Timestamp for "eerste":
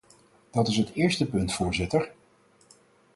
0.93-1.25